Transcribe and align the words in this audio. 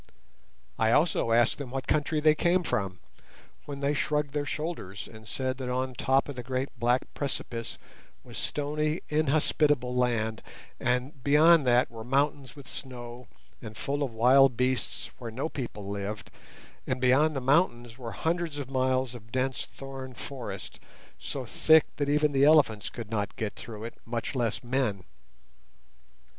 I 0.79 0.91
also 0.93 1.31
asked 1.31 1.59
them 1.59 1.69
what 1.69 1.85
country 1.85 2.19
they 2.19 2.33
came 2.33 2.63
from, 2.63 2.97
when 3.65 3.81
they 3.81 3.93
shrugged 3.93 4.33
their 4.33 4.47
shoulders, 4.47 5.07
and 5.07 5.27
said 5.27 5.59
that 5.59 5.69
on 5.69 5.89
the 5.89 5.95
top 5.95 6.27
of 6.27 6.35
the 6.35 6.41
great 6.41 6.69
black 6.75 7.13
precipice 7.13 7.77
was 8.23 8.39
stony 8.39 9.01
inhospitable 9.09 9.95
land, 9.95 10.41
and 10.79 11.23
beyond 11.23 11.67
that 11.67 11.91
were 11.91 12.03
mountains 12.03 12.55
with 12.55 12.67
snow, 12.67 13.27
and 13.61 13.77
full 13.77 14.01
of 14.01 14.11
wild 14.11 14.57
beasts, 14.57 15.11
where 15.19 15.29
no 15.29 15.47
people 15.49 15.87
lived, 15.87 16.31
and 16.87 16.99
beyond 16.99 17.35
the 17.35 17.39
mountains 17.39 17.95
were 17.99 18.13
hundreds 18.13 18.57
of 18.57 18.71
miles 18.71 19.13
of 19.13 19.31
dense 19.31 19.65
thorn 19.65 20.15
forest, 20.15 20.79
so 21.19 21.45
thick 21.45 21.85
that 21.97 22.09
even 22.09 22.31
the 22.31 22.43
elephants 22.43 22.89
could 22.89 23.11
not 23.11 23.35
get 23.35 23.53
through 23.55 23.83
it, 23.83 23.93
much 24.03 24.33
less 24.33 24.63
men. 24.63 25.03